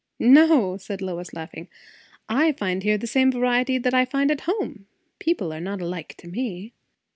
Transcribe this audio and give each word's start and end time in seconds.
"No," 0.17 0.77
said 0.77 0.99
Lois, 0.99 1.31
laughing; 1.31 1.67
"I 2.27 2.53
find 2.53 2.81
here 2.81 2.97
the 2.97 3.05
same 3.05 3.31
variety 3.31 3.77
that 3.77 3.93
I 3.93 4.03
find 4.03 4.31
at 4.31 4.45
home. 4.49 4.87
People 5.19 5.53
are 5.53 5.61
not 5.61 5.79
alike 5.79 6.15
to 6.17 6.27
me." 6.27 6.73